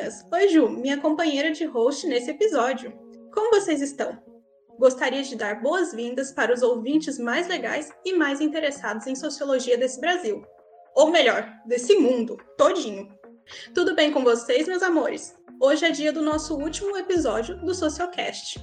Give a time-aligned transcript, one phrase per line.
[0.00, 0.26] meninas!
[0.32, 2.92] Oi, Ju, minha companheira de host nesse episódio.
[3.32, 4.18] Como vocês estão?
[4.78, 10.00] Gostaria de dar boas-vindas para os ouvintes mais legais e mais interessados em sociologia desse
[10.00, 10.42] Brasil.
[10.94, 13.08] Ou melhor, desse mundo, todinho.
[13.74, 15.34] Tudo bem com vocês, meus amores?
[15.60, 18.58] Hoje é dia do nosso último episódio do Sociocast.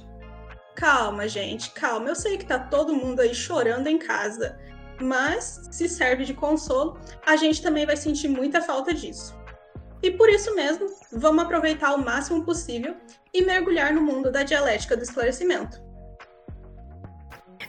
[0.74, 2.08] Calma, gente, calma.
[2.08, 4.58] Eu sei que tá todo mundo aí chorando em casa,
[5.00, 9.38] mas se serve de consolo, a gente também vai sentir muita falta disso.
[10.02, 12.94] E por isso mesmo, vamos aproveitar o máximo possível
[13.34, 15.88] e mergulhar no mundo da dialética do esclarecimento.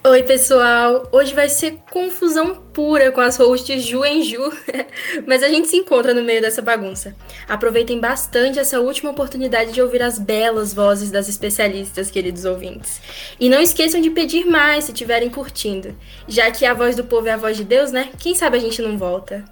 [0.01, 1.09] Oi, pessoal!
[1.11, 4.39] Hoje vai ser confusão pura com as hosts Ju em Ju,
[5.27, 7.13] mas a gente se encontra no meio dessa bagunça.
[7.49, 13.01] Aproveitem bastante essa última oportunidade de ouvir as belas vozes das especialistas, queridos ouvintes.
[13.37, 15.93] E não esqueçam de pedir mais se estiverem curtindo,
[16.29, 18.09] já que a voz do povo é a voz de Deus, né?
[18.19, 19.43] Quem sabe a gente não volta.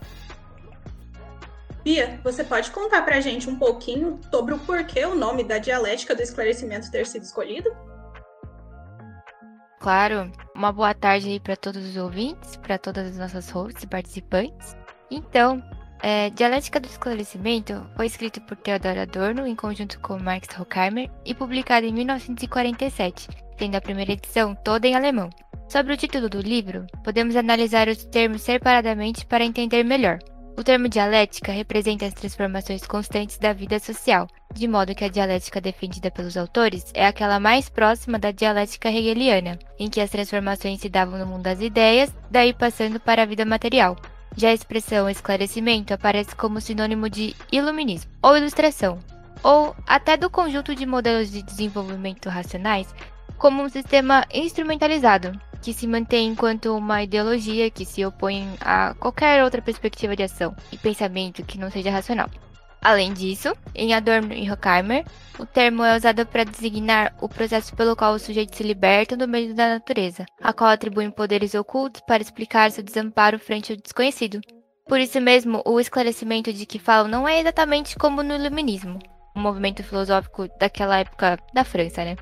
[1.88, 6.14] Bia, você pode contar pra gente um pouquinho sobre o porquê o nome da dialética
[6.14, 7.74] do esclarecimento ter sido escolhido?
[9.80, 13.88] Claro, uma boa tarde aí para todos os ouvintes, para todas as nossas hosts e
[13.88, 14.76] participantes.
[15.10, 15.64] Então,
[16.04, 21.34] é, Dialética do Esclarecimento foi escrito por Theodor Adorno em conjunto com Max Horkheimer e
[21.34, 25.30] publicado em 1947, tendo a primeira edição toda em alemão.
[25.70, 30.20] Sobre o título do livro, podemos analisar os termos separadamente para entender melhor.
[30.58, 35.62] O termo dialética representa as transformações constantes da vida social, de modo que a dialética
[35.62, 40.90] defendida pelos autores é aquela mais próxima da dialética hegeliana, em que as transformações se
[40.90, 43.96] davam no mundo das ideias, daí passando para a vida material.
[44.36, 48.98] Já a expressão esclarecimento aparece como sinônimo de iluminismo ou ilustração,
[49.44, 52.88] ou até do conjunto de modelos de desenvolvimento racionais
[53.38, 55.32] como um sistema instrumentalizado,
[55.62, 60.56] que se mantém enquanto uma ideologia que se opõe a qualquer outra perspectiva de ação
[60.72, 62.30] e pensamento que não seja racional.
[62.82, 65.04] Além disso, em Adorno e Horkheimer,
[65.40, 69.28] o termo é usado para designar o processo pelo qual os sujeitos se libertam do
[69.28, 74.40] meio da natureza, a qual atribuem poderes ocultos para explicar seu desamparo frente ao desconhecido.
[74.88, 79.00] Por isso mesmo, o esclarecimento de que falam não é exatamente como no Iluminismo,
[79.36, 82.16] um movimento filosófico daquela época da França, né?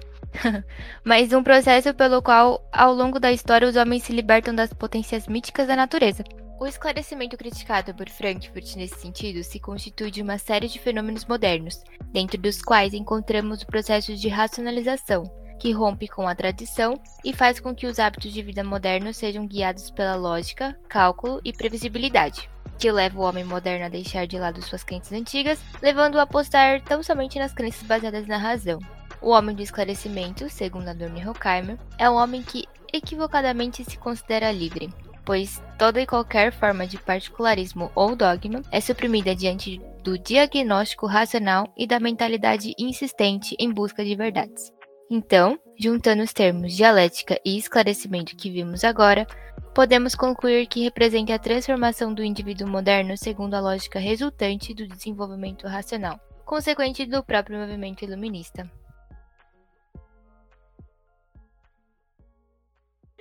[1.04, 5.28] mas um processo pelo qual, ao longo da história, os homens se libertam das potências
[5.28, 6.24] míticas da natureza.
[6.58, 11.84] O esclarecimento criticado por Frankfurt nesse sentido se constitui de uma série de fenômenos modernos,
[12.14, 15.24] dentro dos quais encontramos o processo de racionalização,
[15.60, 16.94] que rompe com a tradição
[17.26, 21.52] e faz com que os hábitos de vida modernos sejam guiados pela lógica, cálculo e
[21.52, 26.24] previsibilidade, que leva o homem moderno a deixar de lado suas crenças antigas, levando-o a
[26.24, 28.80] apostar tão somente nas crenças baseadas na razão.
[29.26, 34.52] O homem do esclarecimento, segundo Adorno e Horkheimer, é um homem que equivocadamente se considera
[34.52, 34.94] livre,
[35.26, 41.74] pois toda e qualquer forma de particularismo ou dogma é suprimida diante do diagnóstico racional
[41.76, 44.72] e da mentalidade insistente em busca de verdades.
[45.10, 49.26] Então, juntando os termos dialética e esclarecimento que vimos agora,
[49.74, 55.66] podemos concluir que representa a transformação do indivíduo moderno segundo a lógica resultante do desenvolvimento
[55.66, 58.70] racional, consequente do próprio movimento iluminista.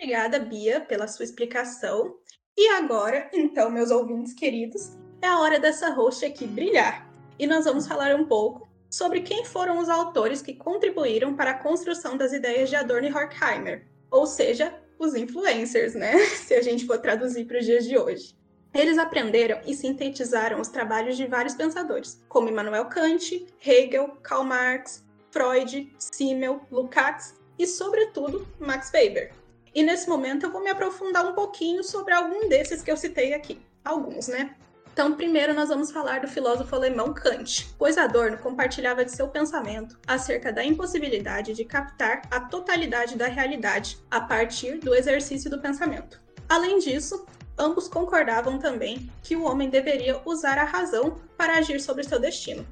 [0.05, 2.17] Obrigada, Bia, pela sua explicação.
[2.55, 7.11] E agora, então, meus ouvintes queridos, é a hora dessa host aqui brilhar.
[7.39, 11.59] E nós vamos falar um pouco sobre quem foram os autores que contribuíram para a
[11.59, 16.19] construção das ideias de Adorno e Horkheimer, ou seja, os influencers, né?
[16.37, 18.37] Se a gente for traduzir para os dias de hoje.
[18.75, 25.03] Eles aprenderam e sintetizaram os trabalhos de vários pensadores, como Immanuel Kant, Hegel, Karl Marx,
[25.31, 29.33] Freud, Simmel, Lukács e, sobretudo, Max Weber.
[29.75, 33.35] E nesse momento eu vou me aprofundar um pouquinho sobre algum desses que eu citei
[33.35, 33.61] aqui.
[33.85, 34.55] Alguns, né?
[34.93, 39.99] Então, primeiro nós vamos falar do filósofo alemão Kant, pois Adorno compartilhava de seu pensamento
[40.07, 46.23] acerca da impossibilidade de captar a totalidade da realidade a partir do exercício do pensamento.
[46.49, 47.27] Além disso,
[47.59, 52.65] ambos concordavam também que o homem deveria usar a razão para agir sobre seu destino.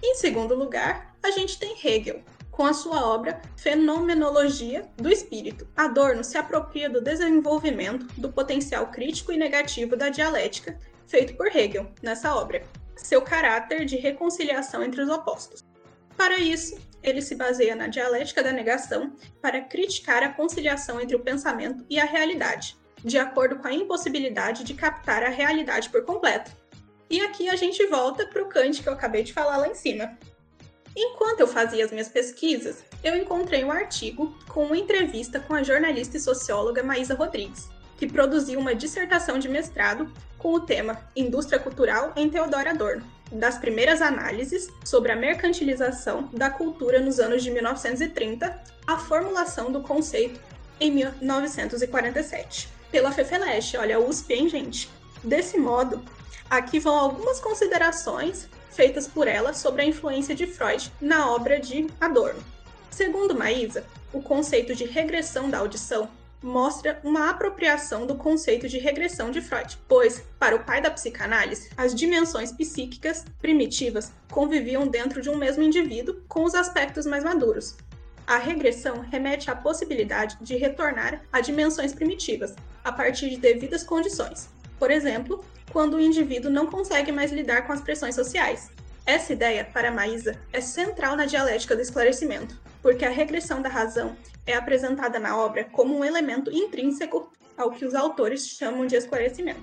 [0.00, 2.22] Em segundo lugar, a gente tem Hegel,
[2.56, 5.68] com a sua obra Fenomenologia do Espírito.
[5.76, 11.92] Adorno se apropria do desenvolvimento do potencial crítico e negativo da dialética, feito por Hegel
[12.02, 12.62] nessa obra,
[12.96, 15.62] seu caráter de reconciliação entre os opostos.
[16.16, 19.12] Para isso, ele se baseia na dialética da negação
[19.42, 22.74] para criticar a conciliação entre o pensamento e a realidade,
[23.04, 26.50] de acordo com a impossibilidade de captar a realidade por completo.
[27.10, 29.74] E aqui a gente volta para o Kant que eu acabei de falar lá em
[29.74, 30.16] cima,
[30.98, 35.62] Enquanto eu fazia as minhas pesquisas, eu encontrei um artigo com uma entrevista com a
[35.62, 41.58] jornalista e socióloga Maísa Rodrigues, que produziu uma dissertação de mestrado com o tema Indústria
[41.58, 43.16] Cultural em Teodoro Adorno.
[43.30, 49.80] das primeiras análises sobre a mercantilização da cultura nos anos de 1930 à formulação do
[49.80, 50.40] conceito
[50.78, 54.88] em 1947, pela FEFELESH, olha, a USP, hein, gente?
[55.24, 56.00] Desse modo,
[56.48, 61.86] aqui vão algumas considerações feitas por ela sobre a influência de Freud na obra de
[61.98, 62.40] Adorno.
[62.90, 66.08] Segundo Maísa, o conceito de regressão da audição
[66.42, 71.70] mostra uma apropriação do conceito de regressão de Freud, pois, para o pai da psicanálise,
[71.76, 77.76] as dimensões psíquicas primitivas conviviam dentro de um mesmo indivíduo com os aspectos mais maduros.
[78.26, 84.48] A regressão remete à possibilidade de retornar a dimensões primitivas, a partir de devidas condições.
[84.78, 85.44] Por exemplo,
[85.76, 88.70] quando o indivíduo não consegue mais lidar com as pressões sociais.
[89.04, 94.16] Essa ideia, para Maísa, é central na dialética do esclarecimento, porque a regressão da razão
[94.46, 99.60] é apresentada na obra como um elemento intrínseco ao que os autores chamam de esclarecimento.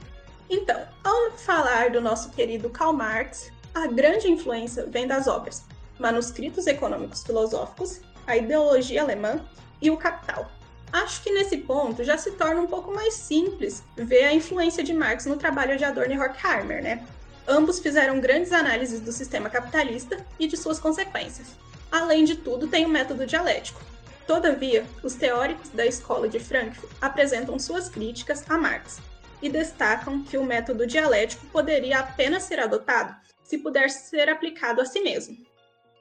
[0.48, 5.64] Então, ao falar do nosso querido Karl Marx, a grande influência vem das obras
[5.98, 9.44] Manuscritos Econômicos Filosóficos, a Ideologia Alemã
[9.82, 10.48] e o Capital,
[10.94, 14.94] Acho que nesse ponto já se torna um pouco mais simples ver a influência de
[14.94, 17.04] Marx no trabalho de Adorno e Horkheimer, né?
[17.48, 21.48] Ambos fizeram grandes análises do sistema capitalista e de suas consequências.
[21.92, 23.82] Além de tudo, tem o método dialético.
[24.28, 29.00] Todavia, os teóricos da Escola de Frankfurt apresentam suas críticas a Marx
[29.42, 34.86] e destacam que o método dialético poderia apenas ser adotado se puder ser aplicado a
[34.86, 35.36] si mesmo.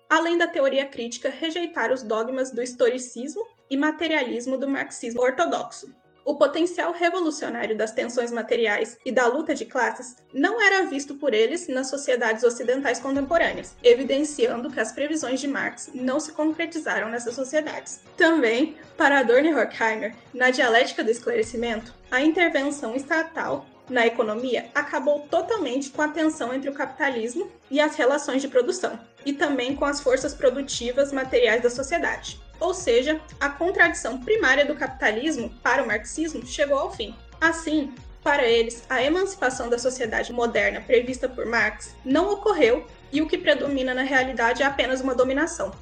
[0.08, 3.42] Além da teoria crítica rejeitar os dogmas do historicismo
[3.72, 5.90] e materialismo do marxismo ortodoxo.
[6.26, 11.32] O potencial revolucionário das tensões materiais e da luta de classes não era visto por
[11.32, 17.34] eles nas sociedades ocidentais contemporâneas, evidenciando que as previsões de Marx não se concretizaram nessas
[17.34, 18.02] sociedades.
[18.14, 25.20] Também, para Adorno e Horkheimer, na dialética do esclarecimento, a intervenção estatal na economia acabou
[25.30, 29.84] totalmente com a tensão entre o capitalismo e as relações de produção, e também com
[29.84, 32.40] as forças produtivas materiais da sociedade.
[32.58, 37.14] Ou seja, a contradição primária do capitalismo para o marxismo chegou ao fim.
[37.40, 37.92] Assim,
[38.22, 43.36] para eles, a emancipação da sociedade moderna prevista por Marx não ocorreu e o que
[43.36, 45.72] predomina na realidade é apenas uma dominação.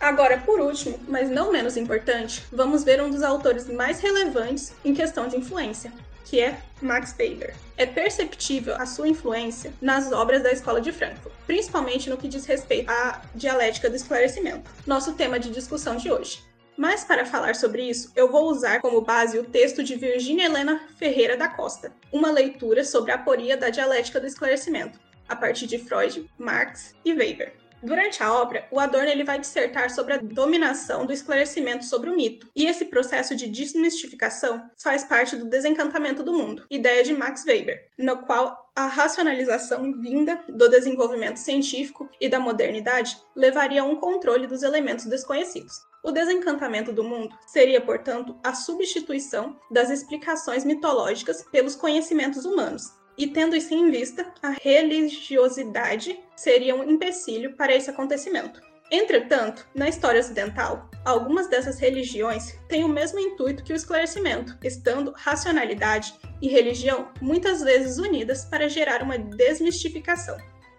[0.00, 4.92] Agora, por último, mas não menos importante, vamos ver um dos autores mais relevantes em
[4.92, 5.92] questão de influência,
[6.26, 7.54] que é Max Weber.
[7.76, 12.44] É perceptível a sua influência nas obras da Escola de Frankfurt, principalmente no que diz
[12.44, 16.44] respeito à dialética do esclarecimento, nosso tema de discussão de hoje.
[16.76, 20.82] Mas para falar sobre isso, eu vou usar como base o texto de Virginia Helena
[20.98, 24.98] Ferreira da Costa, uma leitura sobre a aporia da dialética do esclarecimento,
[25.28, 27.54] a partir de Freud, Marx e Weber.
[27.82, 32.16] Durante a obra, o Adorno ele vai dissertar sobre a dominação do esclarecimento sobre o
[32.16, 37.44] mito, e esse processo de desmistificação faz parte do desencantamento do mundo, ideia de Max
[37.44, 43.96] Weber, no qual a racionalização vinda do desenvolvimento científico e da modernidade levaria a um
[43.96, 45.74] controle dos elementos desconhecidos.
[46.02, 52.84] O desencantamento do mundo seria, portanto, a substituição das explicações mitológicas pelos conhecimentos humanos,
[53.16, 58.60] e tendo isso em vista, a religiosidade seria um empecilho para esse acontecimento.
[58.90, 65.12] Entretanto, na história ocidental, algumas dessas religiões têm o mesmo intuito que o esclarecimento, estando
[65.16, 70.36] racionalidade e religião muitas vezes unidas para gerar uma desmistificação.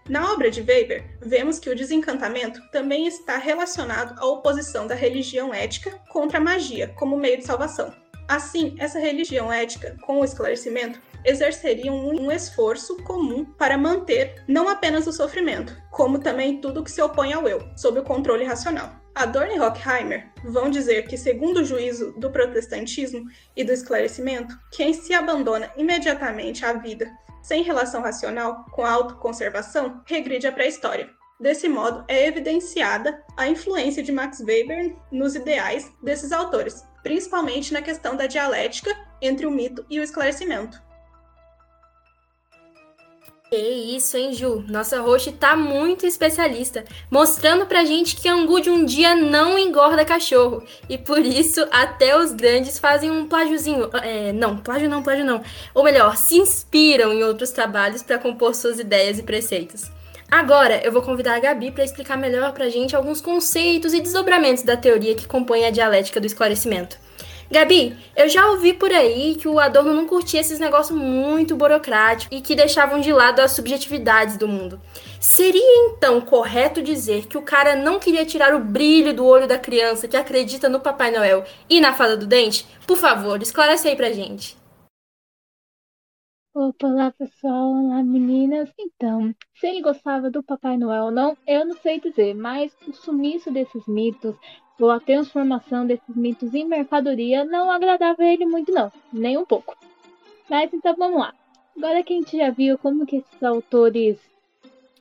[0.08, 5.54] Na obra de Weber, vemos que o desencantamento também está relacionado à oposição da religião
[5.54, 7.94] ética contra a magia como meio de salvação.
[8.26, 15.06] Assim, essa religião ética, com o esclarecimento, exerceriam um esforço comum para manter não apenas
[15.06, 18.96] o sofrimento, como também tudo que se opõe ao eu, sob o controle racional.
[19.14, 24.94] Adorno e Horkheimer vão dizer que, segundo o juízo do protestantismo e do esclarecimento, quem
[24.94, 31.10] se abandona imediatamente à vida sem relação racional com a autoconservação regride à pré-história.
[31.40, 37.82] Desse modo, é evidenciada a influência de Max Weber nos ideais desses autores, principalmente na
[37.82, 40.87] questão da dialética entre o mito e o esclarecimento.
[43.50, 44.66] Que isso, hein, Ju?
[44.68, 50.04] Nossa host tá muito especialista, mostrando pra gente que angu de um dia não engorda
[50.04, 50.62] cachorro.
[50.90, 53.90] E por isso, até os grandes fazem um plágiozinho.
[54.04, 55.42] É, não, plágio não, plágio não.
[55.74, 59.90] Ou melhor, se inspiram em outros trabalhos para compor suas ideias e preceitos.
[60.30, 64.64] Agora, eu vou convidar a Gabi para explicar melhor pra gente alguns conceitos e desdobramentos
[64.64, 67.07] da teoria que compõe a dialética do esclarecimento.
[67.50, 72.38] Gabi, eu já ouvi por aí que o Adorno não curtia esses negócios muito burocráticos
[72.38, 74.82] e que deixavam de lado as subjetividades do mundo.
[75.20, 79.58] Seria então correto dizer que o cara não queria tirar o brilho do olho da
[79.58, 82.68] criança que acredita no Papai Noel e na Fada do Dente?
[82.86, 84.58] Por favor, esclarece aí pra gente.
[86.54, 88.70] Opa, olá pessoal, olá meninas.
[88.78, 92.94] Então, se ele gostava do Papai Noel ou não, eu não sei dizer, mas o
[92.94, 94.36] sumiço desses mitos
[94.80, 99.76] ou a transformação desses mitos em mercadoria não agradava ele muito não, nem um pouco.
[100.50, 101.34] Mas então vamos lá.
[101.78, 104.18] Agora que a gente já viu como que esses autores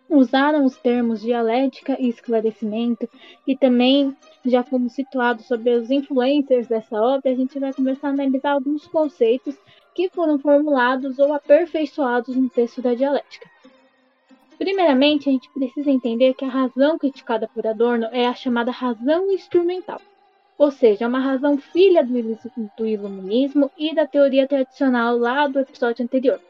[0.08, 3.08] usaram os termos dialética e esclarecimento
[3.46, 8.12] e também já fomos situados sobre os influencers dessa obra, a gente vai começar a
[8.12, 9.56] analisar alguns conceitos
[9.94, 13.50] que foram formulados ou aperfeiçoados no texto da dialética.
[14.58, 19.30] Primeiramente, a gente precisa entender que a razão criticada por Adorno é a chamada razão
[19.30, 20.00] instrumental,
[20.56, 26.02] ou seja, é uma razão filha do iluminismo e da teoria tradicional lá do episódio
[26.02, 26.40] anterior,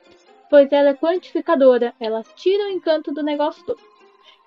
[0.48, 3.80] pois ela é quantificadora, ela tira o encanto do negócio todo.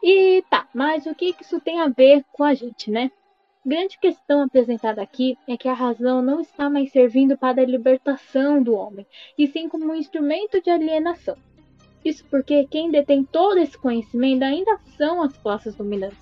[0.01, 3.11] E tá, mas o que isso tem a ver com a gente, né?
[3.65, 8.63] Grande questão apresentada aqui é que a razão não está mais servindo para a libertação
[8.63, 9.05] do homem,
[9.37, 11.35] e sim como um instrumento de alienação.
[12.03, 16.17] Isso porque quem detém todo esse conhecimento ainda são as classes dominantes.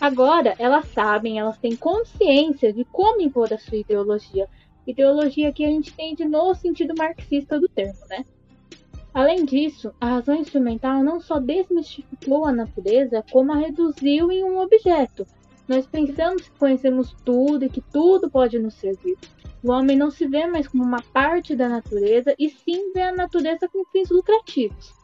[0.00, 4.48] Agora, elas sabem, elas têm consciência de como impor a sua ideologia.
[4.86, 8.24] Ideologia que a gente entende no sentido marxista do termo, né?
[9.14, 14.58] Além disso, a razão instrumental não só desmistificou a natureza, como a reduziu em um
[14.58, 15.26] objeto,
[15.68, 19.16] nós pensamos que conhecemos tudo e que tudo pode nos servir.
[19.62, 23.14] O homem não se vê mais como uma parte da natureza e sim vê a
[23.14, 25.01] natureza com fins lucrativos.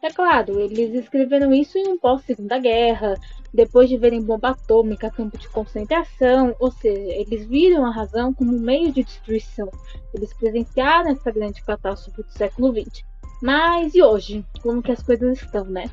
[0.00, 3.16] É claro, eles escreveram isso em um pós-segunda guerra,
[3.52, 8.54] depois de verem bomba atômica, campo de concentração, ou seja, eles viram a razão como
[8.54, 9.68] um meio de destruição.
[10.14, 13.04] Eles presenciaram essa grande catástrofe do século XX.
[13.42, 14.44] Mas e hoje?
[14.62, 15.90] Como que as coisas estão, né?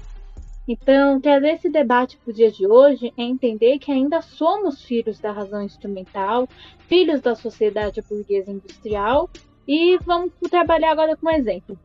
[0.67, 5.19] Então, trazer esse debate para o dia de hoje é entender que ainda somos filhos
[5.19, 6.47] da razão instrumental,
[6.87, 9.29] filhos da sociedade burguesa industrial,
[9.67, 11.77] e vamos trabalhar agora com um exemplo.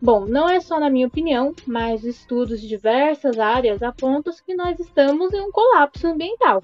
[0.00, 4.78] Bom, não é só na minha opinião, mas estudos de diversas áreas apontam que nós
[4.78, 6.62] estamos em um colapso ambiental.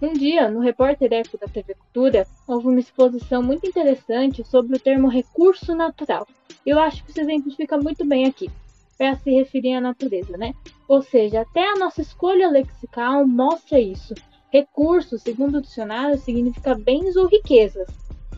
[0.00, 4.80] Um dia, no Repórter Eco da TV Cultura, houve uma exposição muito interessante sobre o
[4.80, 6.26] termo recurso natural.
[6.64, 8.50] Eu acho que se exemplifica muito bem aqui
[8.98, 10.52] para se referir à natureza, né?
[10.88, 14.14] Ou seja, até a nossa escolha lexical mostra isso.
[14.52, 17.88] Recurso, segundo o dicionário, significa bens ou riquezas.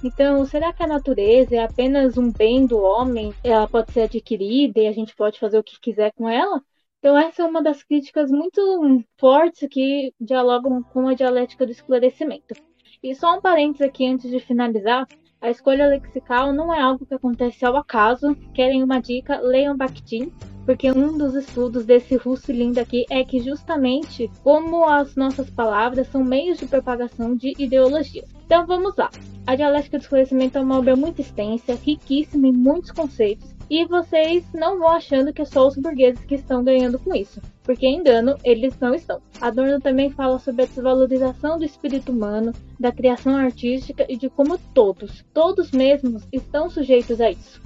[0.05, 3.33] Então, será que a natureza é apenas um bem do homem?
[3.43, 6.63] Ela pode ser adquirida e a gente pode fazer o que quiser com ela?
[6.99, 12.55] Então, essa é uma das críticas muito fortes que dialogam com a dialética do esclarecimento.
[13.03, 15.07] E só um parênteses aqui antes de finalizar:
[15.41, 18.35] a escolha lexical não é algo que acontece ao acaso.
[18.55, 19.39] Querem uma dica?
[19.39, 20.33] Leiam Bakhtin,
[20.67, 26.09] porque um dos estudos desse russo lindo aqui é que justamente como as nossas palavras
[26.09, 28.29] são meios de propagação de ideologias.
[28.45, 29.09] Então vamos lá.
[29.47, 34.45] A dialética do esclarecimento é uma obra muito extensa, riquíssima em muitos conceitos, e vocês
[34.53, 38.37] não vão achando que é só os burgueses que estão ganhando com isso, porque engano
[38.43, 39.21] eles não estão.
[39.41, 44.59] Adorno também fala sobre a desvalorização do espírito humano, da criação artística e de como
[44.75, 47.61] todos, todos mesmos, estão sujeitos a isso.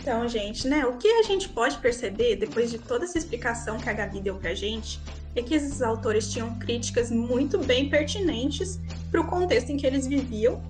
[0.00, 3.88] Então, gente, né, o que a gente pode perceber depois de toda essa explicação que
[3.88, 5.00] a Gabi deu pra gente
[5.34, 8.78] é que esses autores tinham críticas muito bem pertinentes
[9.10, 10.62] para o contexto em que eles viviam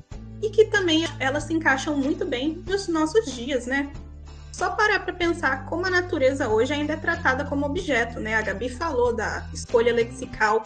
[0.42, 3.92] e que também elas se encaixam muito bem nos nossos dias, né?
[4.52, 8.36] Só parar para pensar como a natureza hoje ainda é tratada como objeto, né?
[8.36, 10.62] A Gabi falou da escolha lexical.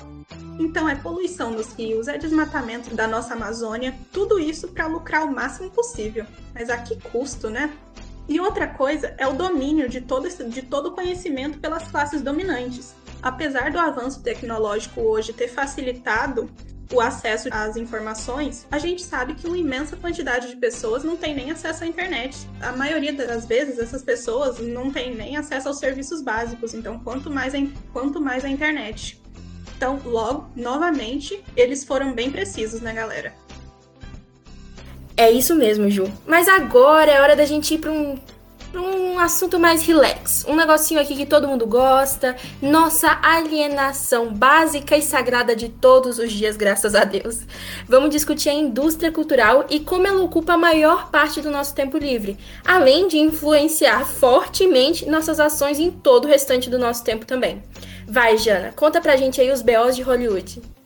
[0.58, 5.32] Então, é poluição dos rios, é desmatamento da nossa Amazônia, tudo isso para lucrar o
[5.32, 6.26] máximo possível.
[6.54, 7.72] Mas a que custo, né?
[8.28, 12.94] E outra coisa é o domínio de todo, de todo o conhecimento pelas classes dominantes.
[13.22, 16.50] Apesar do avanço tecnológico hoje ter facilitado
[16.92, 21.34] o acesso às informações, a gente sabe que uma imensa quantidade de pessoas não tem
[21.34, 22.36] nem acesso à internet.
[22.60, 27.30] A maioria das vezes, essas pessoas não tem nem acesso aos serviços básicos, então quanto
[27.30, 27.58] mais a,
[27.92, 29.20] quanto mais a internet.
[29.76, 33.32] Então, logo, novamente, eles foram bem precisos, né, galera?
[35.18, 36.04] É isso mesmo, Ju.
[36.24, 38.16] Mas agora é hora da gente ir para um
[38.74, 40.44] um assunto mais relax.
[40.46, 42.36] Um negocinho aqui que todo mundo gosta.
[42.62, 47.40] Nossa alienação básica e sagrada de todos os dias, graças a Deus.
[47.88, 51.98] Vamos discutir a indústria cultural e como ela ocupa a maior parte do nosso tempo
[51.98, 57.62] livre, além de influenciar fortemente nossas ações em todo o restante do nosso tempo também.
[58.06, 60.77] Vai, Jana, conta pra gente aí os BOs de Hollywood.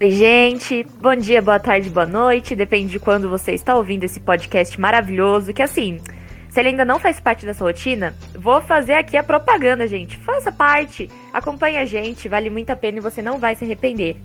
[0.00, 0.86] Oi, gente.
[1.00, 2.54] Bom dia, boa tarde, boa noite.
[2.54, 5.52] Depende de quando você está ouvindo esse podcast maravilhoso.
[5.52, 6.00] Que assim,
[6.48, 10.16] se ele ainda não faz parte da sua rotina, vou fazer aqui a propaganda, gente.
[10.18, 14.16] Faça parte, acompanhe a gente, vale muito a pena e você não vai se arrepender.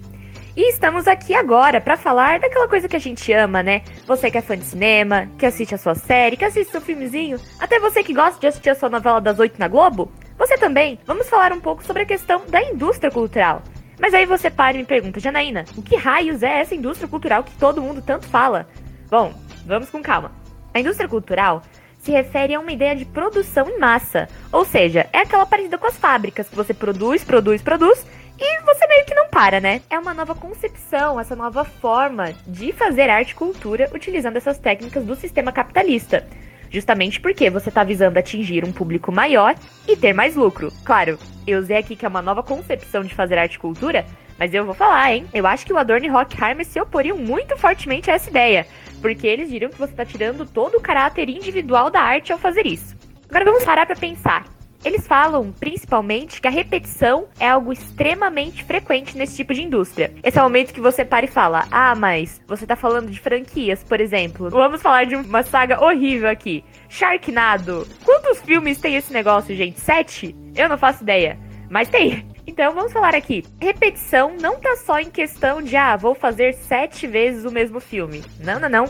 [0.56, 3.82] E estamos aqui agora para falar daquela coisa que a gente ama, né?
[4.06, 7.39] Você que é fã de cinema, que assiste a sua série, que assiste seu filmezinho,
[7.60, 11.00] até você que gosta de assistir a sua novela das oito na Globo, você também.
[11.08, 13.63] Vamos falar um pouco sobre a questão da indústria cultural.
[14.00, 17.43] Mas aí você para e me pergunta, Janaína, o que raios é essa indústria cultural
[17.43, 18.67] que todo mundo tanto fala?
[19.09, 19.33] Bom,
[19.65, 20.31] vamos com calma.
[20.73, 21.62] A indústria cultural
[22.00, 24.27] se refere a uma ideia de produção em massa.
[24.51, 28.05] Ou seja, é aquela parecida com as fábricas, que você produz, produz, produz
[28.38, 29.81] e você meio que não para, né?
[29.89, 35.05] É uma nova concepção, essa nova forma de fazer arte e cultura utilizando essas técnicas
[35.05, 36.27] do sistema capitalista.
[36.74, 39.53] Justamente porque você está visando atingir um público maior
[39.88, 40.74] e ter mais lucro.
[40.84, 44.03] Claro, eu usei aqui que é uma nova concepção de fazer arte e cultura,
[44.39, 45.27] mas eu vou falar, hein?
[45.32, 48.65] Eu acho que o Adorno e Rockheimer se oporiam muito fortemente a essa ideia,
[49.01, 52.65] porque eles diriam que você está tirando todo o caráter individual da arte ao fazer
[52.65, 52.96] isso.
[53.30, 54.46] Agora vamos parar para pensar.
[54.83, 60.13] Eles falam, principalmente, que a repetição é algo extremamente frequente nesse tipo de indústria.
[60.21, 63.19] Esse é o momento que você para e fala: Ah, mas você tá falando de
[63.19, 64.49] franquias, por exemplo.
[64.49, 66.65] Vamos falar de uma saga horrível aqui.
[66.89, 67.87] Sharknado.
[68.03, 69.79] Quantos filmes tem esse negócio, gente?
[69.79, 70.35] Sete?
[70.53, 71.39] Eu não faço ideia.
[71.69, 72.31] Mas tem.
[72.45, 73.41] Então vamos falar aqui.
[73.57, 78.21] Repetição não tá só em questão de, ah, vou fazer sete vezes o mesmo filme.
[78.37, 78.85] Não, não, não.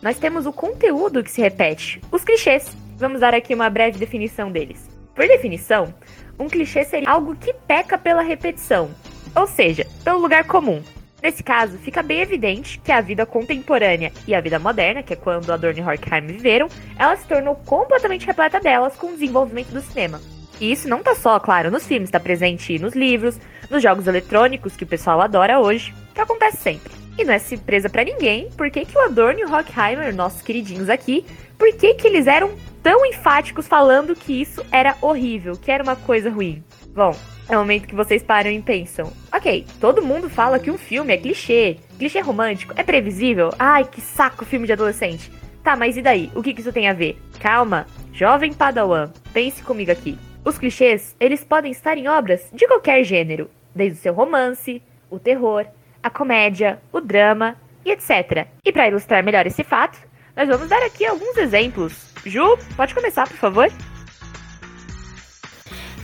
[0.00, 2.74] Nós temos o conteúdo que se repete, os clichês.
[2.96, 4.93] Vamos dar aqui uma breve definição deles.
[5.14, 5.94] Por definição,
[6.38, 8.90] um clichê seria algo que peca pela repetição,
[9.34, 10.82] ou seja, pelo lugar comum.
[11.22, 15.16] Nesse caso, fica bem evidente que a vida contemporânea e a vida moderna, que é
[15.16, 16.68] quando Adorno e Horkheim viveram,
[16.98, 20.20] ela se tornou completamente repleta delas com o desenvolvimento do cinema.
[20.60, 23.38] E isso não tá só, claro, nos filmes, está presente nos livros,
[23.70, 26.92] nos jogos eletrônicos que o pessoal adora hoje, que acontece sempre.
[27.16, 30.42] E não é surpresa para ninguém por que, que o Adorno e o Horkheimer, nossos
[30.42, 31.24] queridinhos aqui,
[31.58, 35.96] por que, que eles eram tão enfáticos falando que isso era horrível, que era uma
[35.96, 36.62] coisa ruim.
[36.94, 37.16] Bom,
[37.48, 41.12] é o momento que vocês param e pensam: ok, todo mundo fala que um filme
[41.12, 45.30] é clichê, clichê romântico, é previsível, ai que saco filme de adolescente.
[45.62, 46.30] Tá, mas e daí?
[46.34, 47.18] O que, que isso tem a ver?
[47.40, 50.18] Calma, jovem Padawan, pense comigo aqui.
[50.44, 55.18] Os clichês, eles podem estar em obras de qualquer gênero, desde o seu romance, o
[55.18, 55.64] terror,
[56.02, 58.46] a comédia, o drama e etc.
[58.62, 59.98] E para ilustrar melhor esse fato,
[60.36, 61.92] nós vamos dar aqui alguns exemplos
[62.26, 63.70] Ju, pode começar, por favor.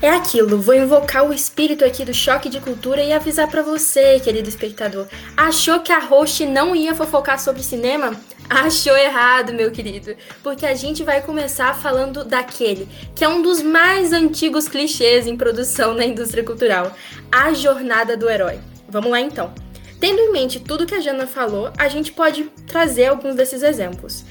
[0.02, 4.18] É aquilo, vou invocar o espírito aqui do choque de cultura e avisar para você,
[4.18, 5.06] querido espectador.
[5.36, 8.18] Achou que a host não ia fofocar sobre cinema?
[8.48, 13.62] Achou errado, meu querido, porque a gente vai começar falando daquele que é um dos
[13.62, 16.94] mais antigos clichês em produção na indústria cultural,
[17.30, 18.58] a jornada do herói.
[18.88, 19.52] Vamos lá então.
[20.00, 24.24] Tendo em mente tudo que a Jana falou, a gente pode trazer alguns desses exemplos.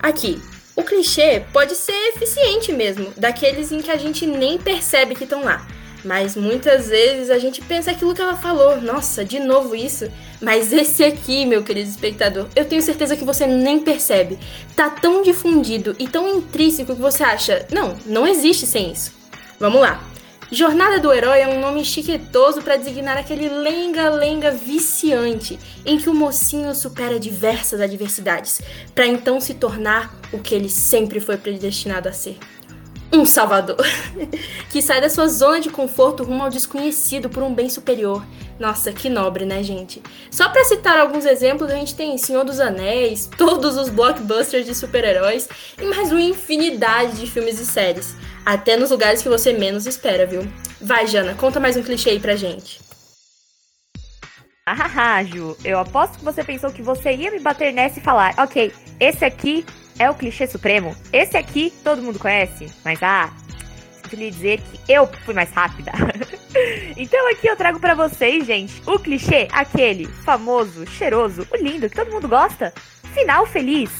[0.00, 0.42] Aqui,
[0.74, 5.44] o clichê pode ser eficiente mesmo, daqueles em que a gente nem percebe que estão
[5.44, 5.64] lá.
[6.04, 10.10] Mas muitas vezes a gente pensa aquilo que ela falou, nossa, de novo isso.
[10.40, 14.36] Mas esse aqui, meu querido espectador, eu tenho certeza que você nem percebe.
[14.74, 19.12] Tá tão difundido e tão intrínseco que você acha, não, não existe sem isso.
[19.60, 20.02] Vamos lá.
[20.52, 26.14] Jornada do Herói é um nome chiquetoso para designar aquele lenga-lenga viciante em que o
[26.14, 28.60] mocinho supera diversas adversidades,
[28.94, 32.36] para então se tornar o que ele sempre foi predestinado a ser.
[33.10, 33.78] Um salvador,
[34.68, 38.22] que sai da sua zona de conforto rumo ao desconhecido por um bem superior.
[38.62, 40.00] Nossa, que nobre, né, gente?
[40.30, 44.72] Só para citar alguns exemplos, a gente tem Senhor dos Anéis, todos os blockbusters de
[44.72, 48.14] super-heróis e mais uma infinidade de filmes e séries.
[48.46, 50.46] Até nos lugares que você menos espera, viu?
[50.80, 52.80] Vai, Jana, conta mais um clichê aí pra gente.
[54.64, 58.32] Ah, Ju, eu aposto que você pensou que você ia me bater nessa e falar,
[58.38, 59.66] ok, esse aqui
[59.98, 63.28] é o clichê supremo, esse aqui todo mundo conhece, mas ah,
[64.00, 65.90] sinto lhe dizer que eu fui mais rápida.
[66.96, 71.96] então aqui eu trago para vocês, gente, o clichê, aquele famoso, cheiroso, o lindo, que
[71.96, 72.72] todo mundo gosta,
[73.14, 73.90] final feliz.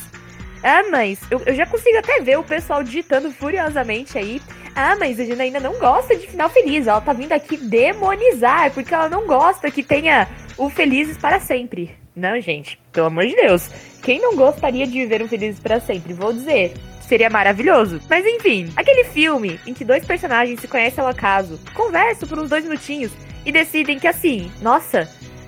[0.63, 4.41] Ah, mas eu, eu já consigo até ver o pessoal digitando furiosamente aí.
[4.75, 6.87] Ah, mas a Jana ainda não gosta de final feliz.
[6.87, 11.97] Ela tá vindo aqui demonizar, porque ela não gosta que tenha o Felizes para sempre.
[12.15, 13.69] Não, gente, pelo amor de Deus.
[14.03, 16.13] Quem não gostaria de viver um Felizes para sempre?
[16.13, 16.73] Vou dizer.
[17.13, 18.01] Seria maravilhoso.
[18.09, 22.49] Mas enfim, aquele filme em que dois personagens se conhecem ao acaso, conversam por uns
[22.49, 23.13] dois minutinhos
[23.45, 25.07] e decidem que assim, nossa,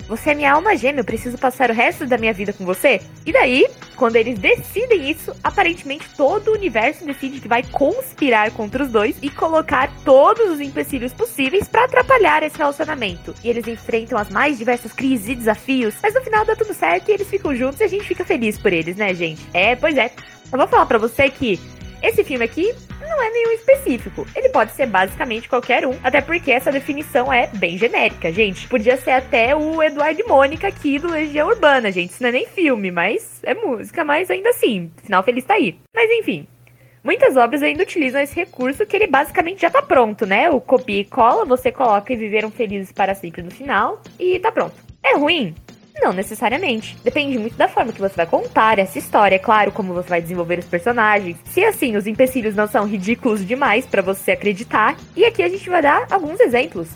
[0.09, 3.01] você é minha alma gêmea, eu preciso passar o resto da minha vida com você?
[3.25, 8.85] E daí, quando eles decidem isso, aparentemente todo o universo decide que vai conspirar contra
[8.85, 13.35] os dois e colocar todos os empecilhos possíveis para atrapalhar esse relacionamento.
[13.43, 17.09] E eles enfrentam as mais diversas crises e desafios, mas no final dá tudo certo
[17.09, 19.43] e eles ficam juntos e a gente fica feliz por eles, né, gente?
[19.53, 20.11] É, pois é.
[20.53, 21.59] Eu vou falar para você que
[22.07, 24.27] esse filme aqui não é nenhum específico.
[24.35, 28.69] Ele pode ser basicamente qualquer um, até porque essa definição é bem genérica, gente.
[28.69, 32.11] Podia ser até o Eduardo e Mônica aqui do Legião Urbana, gente.
[32.11, 35.79] Isso não é nem filme, mas é música, mas ainda assim, final feliz tá aí.
[35.95, 36.47] Mas enfim,
[37.05, 40.49] Muitas obras ainda utilizam esse recurso que ele basicamente já tá pronto, né?
[40.49, 44.51] O copia e cola, você coloca e viveram felizes para sempre no final e tá
[44.51, 44.75] pronto.
[45.03, 45.55] É ruim?
[46.00, 46.96] Não necessariamente.
[47.04, 50.20] Depende muito da forma que você vai contar essa história, é claro, como você vai
[50.20, 51.37] desenvolver os personagens.
[51.46, 54.96] Se assim, os empecilhos não são ridículos demais para você acreditar.
[55.16, 56.88] E aqui a gente vai dar alguns exemplos.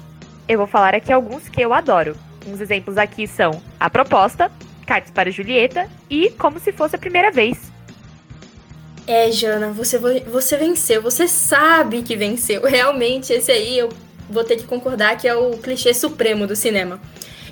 [0.49, 2.17] Eu vou falar aqui alguns que eu adoro.
[2.47, 4.51] Uns exemplos aqui são A Proposta,
[4.87, 7.71] Cartas para Julieta e Como se fosse a primeira vez.
[9.07, 12.63] É, Jana, você, você venceu, você sabe que venceu.
[12.69, 13.89] Realmente, esse aí eu
[14.29, 17.01] vou ter que concordar que é o clichê supremo do cinema.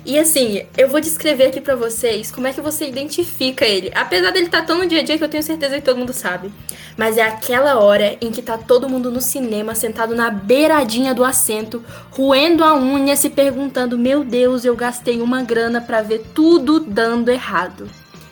[0.07, 3.91] E assim, eu vou descrever aqui para vocês como é que você identifica ele.
[3.93, 5.97] Apesar dele estar tá tão no dia a dia que eu tenho certeza que todo
[5.97, 6.49] mundo sabe.
[6.95, 11.25] Mas é aquela hora em que tá todo mundo no cinema, sentado na beiradinha do
[11.25, 16.79] assento, roendo a unha, se perguntando: Meu Deus, eu gastei uma grana para ver tudo
[16.79, 17.89] dando errado.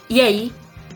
[0.09, 0.53] E aí,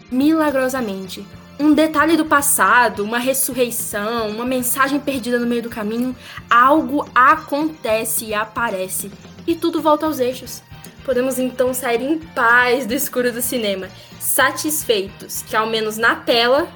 [0.09, 1.27] milagrosamente,
[1.59, 6.15] um detalhe do passado, uma ressurreição, uma mensagem perdida no meio do caminho,
[6.49, 9.11] algo acontece e aparece
[9.45, 10.68] e tudo volta aos eixos.
[11.09, 16.67] Podemos então sair em paz do escuro do cinema, satisfeitos que, ao menos na tela,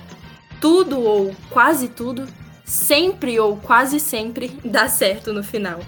[0.60, 2.28] tudo ou quase tudo,
[2.66, 5.82] sempre ou quase sempre, dá certo no final.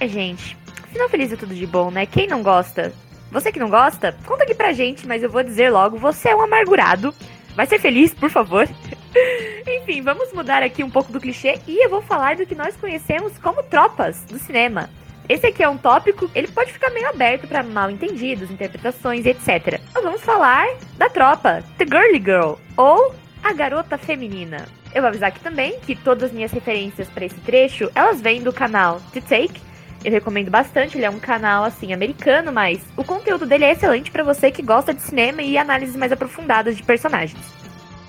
[0.00, 0.56] É, gente,
[0.92, 2.06] final feliz é tudo de bom, né?
[2.06, 2.92] Quem não gosta
[3.30, 6.34] você que não gosta, conta aqui pra gente, mas eu vou dizer logo, você é
[6.34, 7.14] um amargurado.
[7.54, 8.68] Vai ser feliz, por favor.
[9.64, 12.76] Enfim, vamos mudar aqui um pouco do clichê e eu vou falar do que nós
[12.76, 14.90] conhecemos como tropas do cinema.
[15.28, 19.80] Esse aqui é um tópico, ele pode ficar meio aberto para mal entendidos, interpretações, etc.
[19.94, 20.66] Nós vamos falar
[20.98, 24.66] da tropa, The Girly Girl, ou a garota feminina.
[24.94, 28.42] Eu vou avisar aqui também que todas as minhas referências para esse trecho, elas vêm
[28.42, 29.60] do canal The Take,
[30.04, 34.10] eu recomendo bastante, ele é um canal assim americano, mas o conteúdo dele é excelente
[34.10, 37.40] para você que gosta de cinema e análises mais aprofundadas de personagens.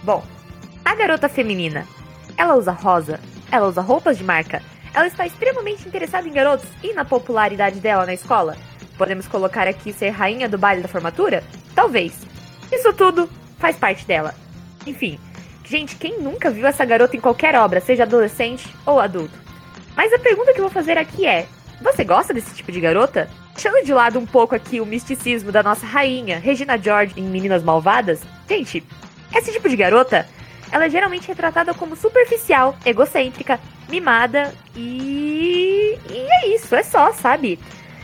[0.04, 0.21] Bom,
[0.84, 1.88] a garota feminina,
[2.38, 4.62] ela usa rosa, ela usa roupas de marca,
[4.95, 8.55] ela está extremamente interessada em garotos e na popularidade dela na escola.
[8.97, 11.43] Podemos colocar aqui ser rainha do baile da formatura?
[11.75, 12.13] Talvez.
[12.71, 13.29] Isso tudo
[13.60, 14.34] faz parte dela.
[14.88, 15.19] Enfim,
[15.65, 19.38] gente, quem nunca viu essa garota em qualquer obra, seja adolescente ou adulto?
[19.97, 21.45] Mas a pergunta que eu vou fazer aqui é:
[21.81, 23.29] você gosta desse tipo de garota?
[23.53, 27.63] Deixando de lado um pouco aqui o misticismo da nossa rainha, Regina George, em Meninas
[27.63, 28.84] Malvadas, gente,
[29.34, 30.25] esse tipo de garota,
[30.71, 35.97] ela é geralmente retratada como superficial, egocêntrica, mimada e.
[36.10, 37.60] E é isso, é só, sabe?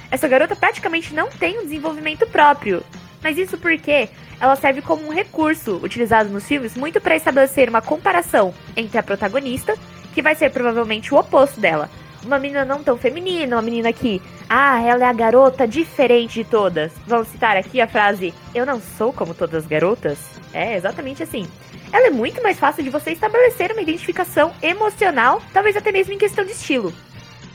[0.09, 2.83] Essa garota praticamente não tem um desenvolvimento próprio.
[3.23, 7.81] Mas isso porque ela serve como um recurso utilizado nos filmes muito para estabelecer uma
[7.81, 9.75] comparação entre a protagonista,
[10.13, 11.89] que vai ser provavelmente o oposto dela,
[12.23, 16.49] uma menina não tão feminina, uma menina que, ah, ela é a garota diferente de
[16.49, 16.91] todas.
[17.07, 20.19] Vamos citar aqui a frase: Eu não sou como todas as garotas.
[20.53, 21.47] É exatamente assim.
[21.91, 26.17] Ela é muito mais fácil de você estabelecer uma identificação emocional, talvez até mesmo em
[26.17, 26.93] questão de estilo.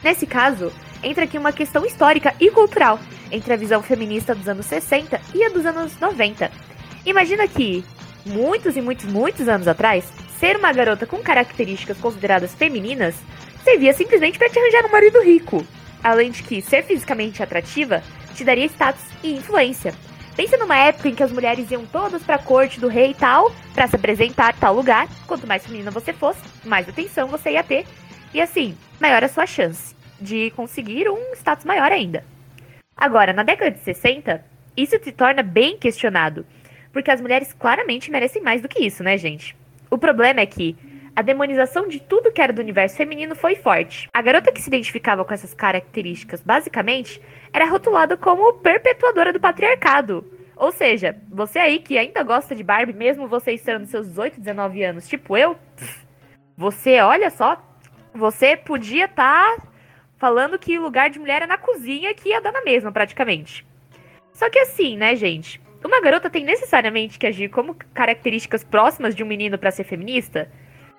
[0.04, 0.70] Nesse caso,
[1.02, 5.42] entra aqui uma questão histórica e cultural entre a visão feminista dos anos 60 e
[5.42, 6.50] a dos anos 90.
[7.04, 7.84] Imagina que,
[8.26, 10.04] muitos e muitos, muitos anos atrás,
[10.38, 13.14] ser uma garota com características consideradas femininas
[13.64, 15.66] servia simplesmente para te arranjar um marido rico.
[16.04, 18.02] Além de que ser fisicamente atrativa
[18.34, 19.94] te daria status e influência.
[20.36, 23.50] Pensa numa época em que as mulheres iam todas pra corte do rei e tal,
[23.74, 25.08] para se apresentar em tal lugar.
[25.26, 27.86] Quanto mais feminina você fosse, mais atenção você ia ter.
[28.34, 32.22] E assim, maior a sua chance de conseguir um status maior ainda.
[32.94, 34.44] Agora, na década de 60,
[34.76, 36.44] isso se torna bem questionado,
[36.92, 39.56] porque as mulheres claramente merecem mais do que isso, né, gente?
[39.90, 40.76] O problema é que
[41.16, 44.06] a demonização de tudo que era do universo feminino foi forte.
[44.12, 50.30] A garota que se identificava com essas características, basicamente, era rotulada como perpetuadora do patriarcado.
[50.54, 54.82] Ou seja, você aí que ainda gosta de Barbie, mesmo você estando seus 18, 19
[54.84, 55.56] anos, tipo eu,
[56.54, 57.62] você, olha só,
[58.14, 59.62] você podia estar tá
[60.18, 63.66] falando que o lugar de mulher é na cozinha, que ia dar na mesma, praticamente.
[64.34, 65.60] Só que assim, né, gente?
[65.82, 70.50] Uma garota tem necessariamente que agir como características próximas de um menino para ser feminista?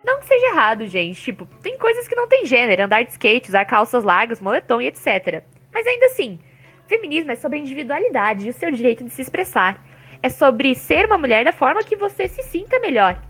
[0.07, 1.21] Não que seja errado, gente.
[1.21, 4.87] Tipo, tem coisas que não tem gênero, andar de skate, usar calças largas, moletom e
[4.87, 5.43] etc.
[5.73, 6.39] Mas ainda assim,
[6.87, 9.85] feminismo é sobre a individualidade e o seu direito de se expressar.
[10.23, 13.21] É sobre ser uma mulher da forma que você se sinta melhor.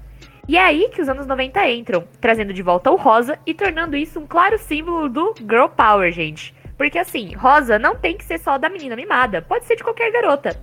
[0.48, 3.98] E é aí que os anos 90 entram, trazendo de volta o rosa e tornando
[3.98, 6.54] isso um claro símbolo do girl power, gente.
[6.78, 10.12] Porque assim, rosa não tem que ser só da menina mimada, pode ser de qualquer
[10.12, 10.56] garota.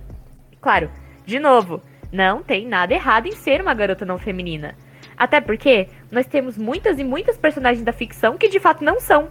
[0.61, 0.89] Claro,
[1.25, 4.75] de novo, não tem nada errado em ser uma garota não feminina.
[5.17, 9.29] Até porque nós temos muitas e muitas personagens da ficção que de fato não são.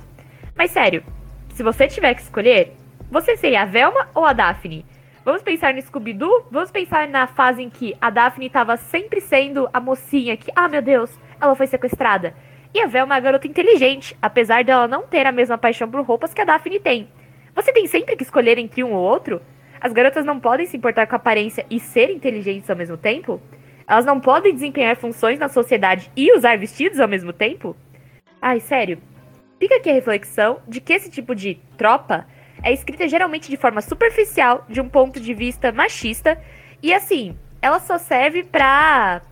[0.56, 1.02] Mas sério,
[1.54, 2.72] se você tiver que escolher,
[3.10, 4.84] você seria a Velma ou a Daphne?
[5.24, 6.46] Vamos pensar no Scooby-Doo?
[6.50, 10.68] Vamos pensar na fase em que a Daphne estava sempre sendo a mocinha que, ah
[10.68, 12.34] meu Deus, ela foi sequestrada.
[12.74, 16.04] E a Velma é uma garota inteligente, apesar dela não ter a mesma paixão por
[16.04, 17.08] roupas que a Daphne tem.
[17.54, 19.40] Você tem sempre que escolher entre um ou outro?
[19.80, 23.40] As garotas não podem se importar com a aparência e ser inteligentes ao mesmo tempo?
[23.86, 27.76] Elas não podem desempenhar funções na sociedade e usar vestidos ao mesmo tempo?
[28.40, 28.98] Ai, sério.
[29.58, 32.26] Fica aqui a reflexão de que esse tipo de tropa
[32.62, 36.40] é escrita geralmente de forma superficial, de um ponto de vista machista,
[36.82, 39.22] e assim, ela só serve pra.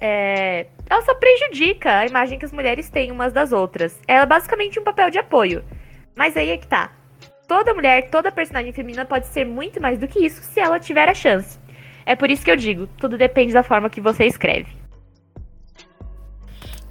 [0.00, 3.96] É, ela só prejudica a imagem que as mulheres têm umas das outras.
[4.08, 5.64] Ela é basicamente um papel de apoio.
[6.16, 6.90] Mas aí é que tá.
[7.46, 11.08] Toda mulher, toda personagem feminina pode ser muito mais do que isso se ela tiver
[11.08, 11.58] a chance.
[12.04, 14.80] É por isso que eu digo, tudo depende da forma que você escreve.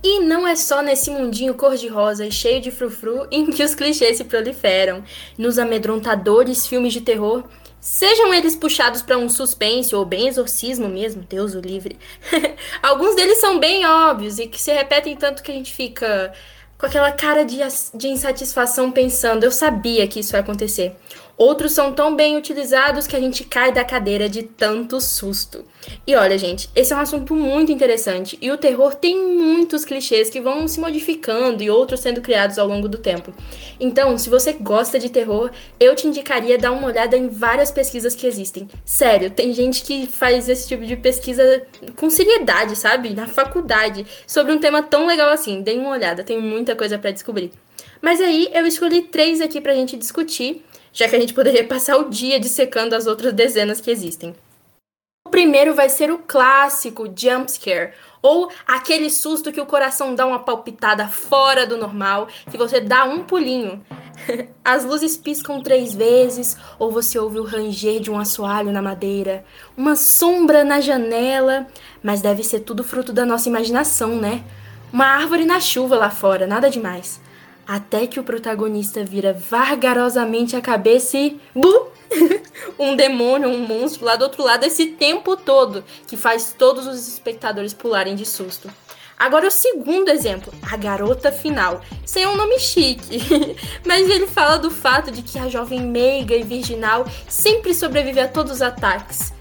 [0.01, 4.17] E não é só nesse mundinho cor-de-rosa e cheio de frufru em que os clichês
[4.17, 5.03] se proliferam.
[5.37, 7.43] Nos amedrontadores filmes de terror,
[7.81, 11.97] sejam eles puxados para um suspense ou bem exorcismo mesmo, Deus o livre.
[12.81, 16.33] Alguns deles são bem óbvios e que se repetem tanto que a gente fica
[16.77, 17.57] com aquela cara de,
[17.93, 20.95] de insatisfação pensando, eu sabia que isso ia acontecer.
[21.39, 25.63] Outros são tão bem utilizados que a gente cai da cadeira de tanto susto.
[26.06, 30.30] E olha, gente, esse é um assunto muito interessante e o terror tem muitos clichês
[30.30, 33.34] que vão se modificando e outros sendo criados ao longo do tempo.
[33.80, 35.49] Então, se você gosta de terror,
[35.80, 38.67] eu te indicaria dar uma olhada em várias pesquisas que existem.
[38.84, 43.12] Sério, tem gente que faz esse tipo de pesquisa com seriedade, sabe?
[43.12, 45.62] Na faculdade, sobre um tema tão legal assim.
[45.62, 47.49] Dê uma olhada, tem muita coisa para descobrir.
[48.02, 51.97] Mas aí eu escolhi três aqui pra gente discutir já que a gente poderia passar
[51.97, 54.36] o dia dissecando as outras dezenas que existem.
[55.28, 60.25] O primeiro vai ser o clássico jump scare, ou aquele susto que o coração dá
[60.25, 63.86] uma palpitada fora do normal, que você dá um pulinho.
[64.65, 69.45] As luzes piscam três vezes, ou você ouve o ranger de um assoalho na madeira,
[69.78, 71.67] uma sombra na janela,
[72.02, 74.43] mas deve ser tudo fruto da nossa imaginação, né?
[74.91, 77.21] Uma árvore na chuva lá fora, nada demais
[77.69, 81.39] até que o protagonista vira vagarosamente a cabeça e.
[81.53, 81.88] Bu!
[82.79, 87.08] um demônio, um monstro lá do outro lado esse tempo todo, que faz todos os
[87.08, 88.67] espectadores pularem de susto.
[89.19, 93.19] Agora o segundo exemplo, a garota final, sem um nome chique,
[93.86, 98.27] mas ele fala do fato de que a jovem meiga e virginal sempre sobrevive a
[98.27, 99.32] todos os ataques.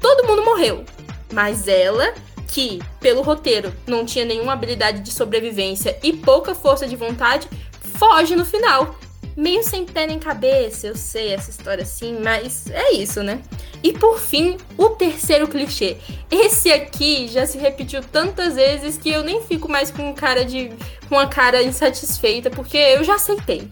[0.00, 0.84] Todo mundo morreu,
[1.32, 2.12] mas ela,
[2.48, 7.48] que pelo roteiro não tinha nenhuma habilidade de sobrevivência e pouca força de vontade,
[7.98, 8.98] foge no final.
[9.36, 13.42] Meio sem pé nem cabeça, eu sei essa história assim, mas é isso, né?
[13.82, 15.98] E por fim, o terceiro clichê.
[16.30, 20.72] Esse aqui já se repetiu tantas vezes que eu nem fico mais com cara de
[21.08, 23.68] com a cara insatisfeita, porque eu já aceitei.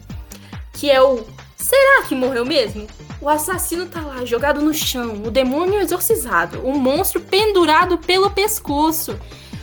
[0.73, 1.25] Que é o
[1.57, 2.85] será que morreu mesmo?
[3.19, 9.19] O assassino tá lá, jogado no chão, o demônio exorcizado, o monstro pendurado pelo pescoço.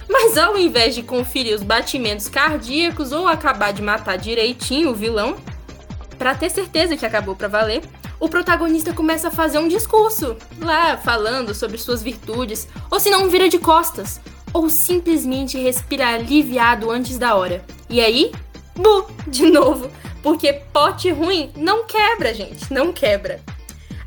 [0.09, 5.37] Mas ao invés de conferir os batimentos cardíacos ou acabar de matar direitinho o vilão,
[6.19, 7.83] para ter certeza que acabou para valer,
[8.21, 13.29] o protagonista começa a fazer um discurso, lá falando sobre suas virtudes, ou se não
[13.29, 14.21] vira de costas,
[14.53, 17.65] ou simplesmente respira aliviado antes da hora.
[17.91, 18.31] E aí,
[18.77, 19.91] bu, de novo,
[20.23, 23.41] porque pote ruim não quebra, gente, não quebra.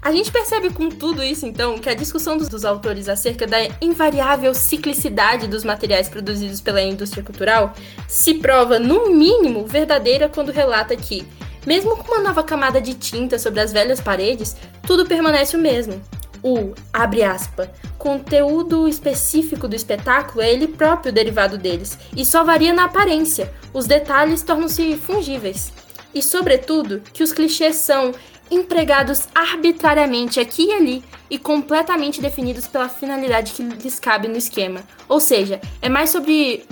[0.05, 4.53] A gente percebe com tudo isso, então, que a discussão dos, autores acerca da invariável
[4.53, 7.73] ciclicidade dos materiais produzidos pela indústria cultural
[8.07, 11.27] se prova, no mínimo, verdadeira quando relata que,
[11.65, 15.99] mesmo com uma nova camada de tinta sobre as velhas paredes, tudo permanece o mesmo.
[16.43, 22.73] O, abre aspas, conteúdo específico do espetáculo é ele próprio derivado deles, e só varia
[22.73, 25.73] na aparência, os detalhes tornam-se fungíveis.
[26.13, 28.13] E, sobretudo, que os clichês são
[28.49, 34.81] empregados arbitrariamente aqui e ali e completamente definidos pela finalidade que lhes cabe no esquema.
[35.07, 36.65] Ou seja, é mais sobre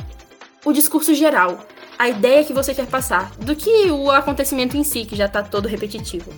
[0.63, 1.65] o discurso geral,
[1.97, 5.43] a ideia que você quer passar, do que o acontecimento em si, que já está
[5.43, 6.31] todo repetitivo.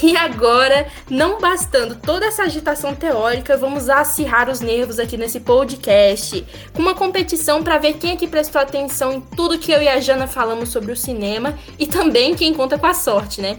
[0.00, 6.46] E agora, não bastando toda essa agitação teórica, vamos acirrar os nervos aqui nesse podcast,
[6.72, 9.88] com uma competição para ver quem é que prestou atenção em tudo que eu e
[9.88, 13.58] a Jana falamos sobre o cinema e também quem conta com a sorte, né?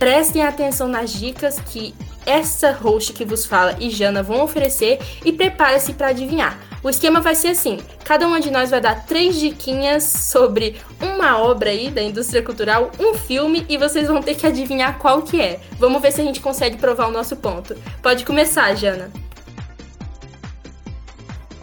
[0.00, 5.30] Prestem atenção nas dicas que essa host que vos fala e Jana vão oferecer e
[5.30, 6.58] prepare-se para adivinhar.
[6.82, 11.38] O esquema vai ser assim: cada uma de nós vai dar três diquinhas sobre uma
[11.38, 15.38] obra aí da indústria cultural, um filme, e vocês vão ter que adivinhar qual que
[15.38, 15.60] é.
[15.78, 17.76] Vamos ver se a gente consegue provar o nosso ponto.
[18.02, 19.10] Pode começar, Jana.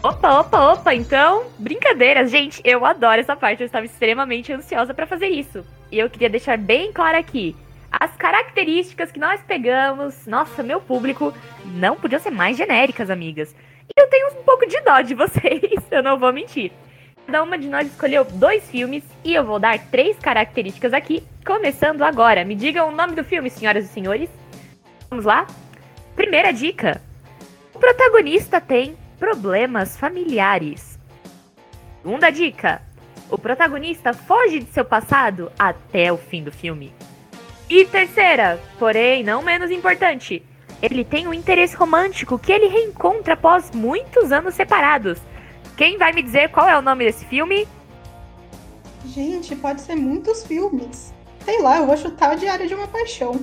[0.00, 5.08] Opa, opa, opa, então, brincadeiras, gente, eu adoro essa parte, eu estava extremamente ansiosa para
[5.08, 5.64] fazer isso.
[5.90, 7.56] E eu queria deixar bem claro aqui,
[7.90, 11.32] as características que nós pegamos, nossa, meu público,
[11.64, 13.54] não podiam ser mais genéricas, amigas.
[13.88, 16.72] E eu tenho um pouco de dó de vocês, eu não vou mentir.
[17.26, 22.02] Cada uma de nós escolheu dois filmes e eu vou dar três características aqui, começando
[22.02, 22.44] agora.
[22.44, 24.30] Me digam o nome do filme, senhoras e senhores.
[25.10, 25.46] Vamos lá?
[26.16, 27.00] Primeira dica:
[27.74, 30.98] o protagonista tem problemas familiares.
[32.02, 32.80] Segunda dica:
[33.30, 36.94] o protagonista foge de seu passado até o fim do filme.
[37.70, 40.42] E terceira, porém não menos importante,
[40.80, 45.18] ele tem um interesse romântico que ele reencontra após muitos anos separados.
[45.76, 47.68] Quem vai me dizer qual é o nome desse filme?
[49.04, 51.12] Gente, pode ser muitos filmes.
[51.44, 53.40] Sei lá, eu vou chutar o Diário de uma Paixão.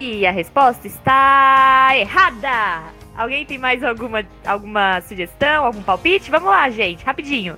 [0.00, 2.92] E a resposta está errada!
[3.16, 6.30] Alguém tem mais alguma, alguma sugestão, algum palpite?
[6.30, 7.56] Vamos lá, gente, rapidinho.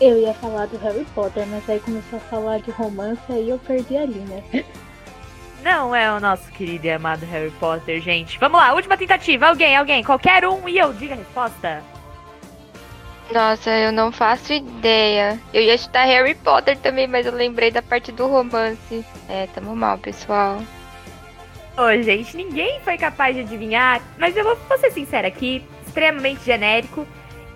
[0.00, 3.58] Eu ia falar do Harry Potter, mas aí começou a falar de romance aí eu
[3.58, 4.42] perdi a linha.
[5.62, 8.38] Não é o nosso querido e amado Harry Potter, gente.
[8.38, 9.48] Vamos lá, última tentativa.
[9.48, 11.82] Alguém, alguém, qualquer um e eu diga a resposta.
[13.30, 15.38] Nossa, eu não faço ideia.
[15.52, 19.04] Eu ia chutar Harry Potter também, mas eu lembrei da parte do romance.
[19.28, 20.62] É, tamo mal, pessoal.
[21.76, 26.42] Ô, gente, ninguém foi capaz de adivinhar, mas eu vou, vou ser sincera aqui, extremamente
[26.42, 27.06] genérico.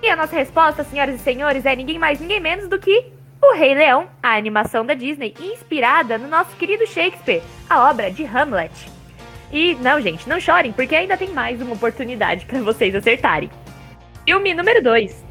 [0.04, 3.06] E a nossa resposta, senhoras e senhores, é ninguém mais, ninguém menos do que
[3.40, 8.22] O Rei Leão, a animação da Disney, inspirada no nosso querido Shakespeare, a obra de
[8.22, 8.70] Hamlet.
[9.50, 13.50] E não, gente, não chorem, porque ainda tem mais uma oportunidade para vocês acertarem.
[14.26, 15.24] Filme número 2.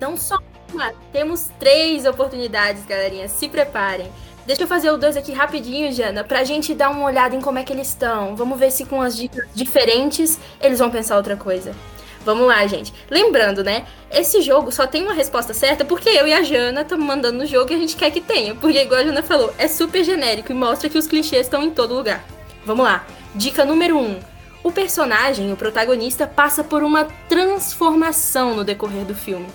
[0.00, 0.40] Não só
[0.74, 3.28] uma, temos três oportunidades, galerinha.
[3.28, 4.10] Se preparem.
[4.44, 7.60] Deixa eu fazer o dois aqui rapidinho, Jana, pra gente dar uma olhada em como
[7.60, 8.34] é que eles estão.
[8.34, 11.72] Vamos ver se com as dicas diferentes eles vão pensar outra coisa.
[12.24, 12.92] Vamos lá, gente.
[13.10, 13.84] Lembrando, né?
[14.10, 17.46] Esse jogo só tem uma resposta certa porque eu e a Jana estamos mandando no
[17.46, 18.54] jogo e a gente quer que tenha.
[18.54, 21.70] Porque, igual a Jana falou, é super genérico e mostra que os clichês estão em
[21.70, 22.24] todo lugar.
[22.64, 23.04] Vamos lá.
[23.34, 24.00] Dica número 1.
[24.00, 24.20] Um.
[24.64, 29.48] O personagem, o protagonista, passa por uma transformação no decorrer do filme.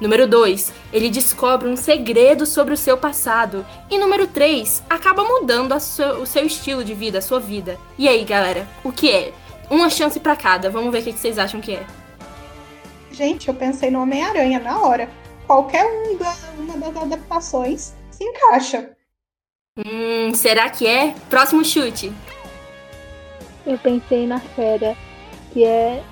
[0.00, 3.66] Número 2, ele descobre um segredo sobre o seu passado.
[3.90, 7.78] E número 3, acaba mudando seu, o seu estilo de vida, a sua vida.
[7.98, 9.32] E aí, galera, o que é?
[9.70, 10.68] Uma chance para cada.
[10.70, 12.03] Vamos ver o que vocês acham que é.
[13.14, 15.08] Gente, eu pensei no Homem-Aranha na hora.
[15.46, 18.90] Qualquer um da, uma das adaptações se encaixa.
[19.78, 21.14] Hum, será que é?
[21.30, 22.12] Próximo chute.
[23.64, 24.96] Eu pensei na Fera,
[25.52, 26.02] que é,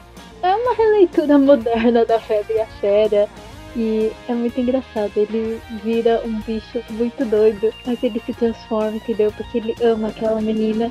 [0.42, 3.28] é uma releitura moderna da Febre e a Fera.
[3.74, 9.32] E é muito engraçado, ele vira um bicho muito doido, mas ele se transforma, entendeu?
[9.32, 10.88] Porque ele ama aquela menina.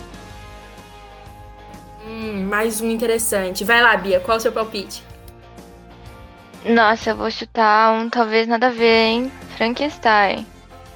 [2.06, 3.64] Hum, mais um interessante.
[3.64, 5.11] Vai lá, Bia, qual é o seu palpite?
[6.66, 9.32] Nossa, eu vou chutar um talvez nada a ver, hein?
[9.58, 10.46] Frankenstein.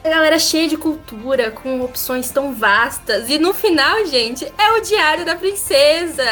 [0.05, 3.27] A galera cheia de cultura, com opções tão vastas.
[3.27, 6.23] E no final, gente, é o Diário da Princesa.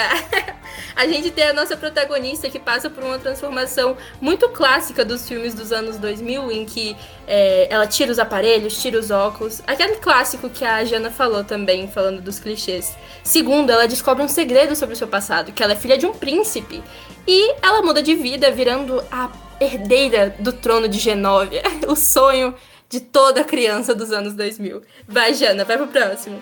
[0.95, 5.55] a gente tem a nossa protagonista que passa por uma transformação muito clássica dos filmes
[5.55, 9.63] dos anos 2000, em que é, ela tira os aparelhos, tira os óculos.
[9.65, 12.95] Aquele clássico que a Jana falou também, falando dos clichês.
[13.23, 16.13] Segundo, ela descobre um segredo sobre o seu passado, que ela é filha de um
[16.13, 16.83] príncipe.
[17.27, 21.63] E ela muda de vida, virando a herdeira do trono de Genóvia.
[21.89, 22.53] o sonho
[22.93, 24.83] de toda criança dos anos 2000.
[25.07, 26.39] Vai, Jana, vai pro próximo.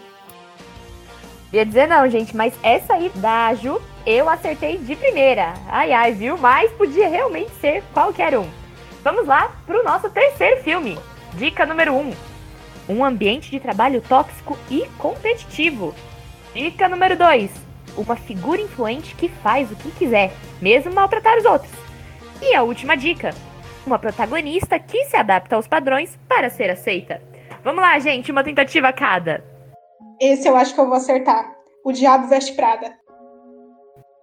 [1.53, 5.53] Ia dizer não, gente, mas essa aí da Ju, eu acertei de primeira.
[5.69, 6.37] Ai, ai, viu?
[6.37, 8.49] Mas podia realmente ser qualquer um.
[9.01, 10.99] Vamos lá pro nosso terceiro filme.
[11.35, 11.99] Dica número 1.
[11.99, 12.15] Um,
[12.89, 15.95] um ambiente de trabalho tóxico e competitivo.
[16.53, 17.49] Dica número 2.
[17.95, 21.71] Uma figura influente que faz o que quiser, mesmo maltratar os outros.
[22.41, 23.33] E a última dica
[23.85, 27.21] uma protagonista que se adapta aos padrões para ser aceita.
[27.63, 29.43] Vamos lá, gente, uma tentativa a cada.
[30.19, 31.51] Esse eu acho que eu vou acertar.
[31.83, 32.93] O Diabo Veste Prada.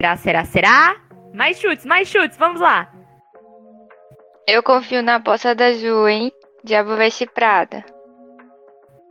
[0.01, 0.95] Será, será, será?
[1.33, 2.91] Mais chutes, mais chutes, vamos lá.
[4.47, 6.31] Eu confio na aposta da Ju, hein?
[6.63, 7.83] Diabo Veste Prada.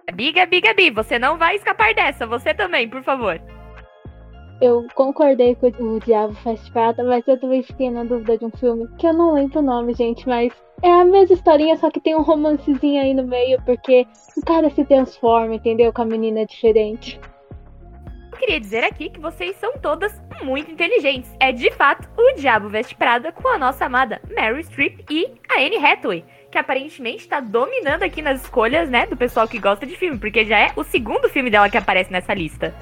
[0.08, 2.26] Gabi, Gabi, Gabi, você não vai escapar dessa.
[2.26, 3.38] Você também, por favor.
[4.60, 8.50] Eu concordei com o Diabo Faz Prata, mas eu também fiquei na dúvida de um
[8.50, 10.52] filme que eu não lembro o nome, gente, mas
[10.82, 14.04] é a mesma historinha, só que tem um romancezinho aí no meio, porque
[14.36, 15.92] o cara se transforma, entendeu?
[15.92, 17.20] Com a menina diferente.
[18.32, 21.34] Eu queria dizer aqui que vocês são todas muito inteligentes.
[21.40, 25.60] É de fato o Diabo Veste Prada com a nossa amada Mary Streep e a
[25.60, 29.96] Anne Hathaway, que aparentemente está dominando aqui nas escolhas, né, do pessoal que gosta de
[29.96, 32.74] filme, porque já é o segundo filme dela que aparece nessa lista.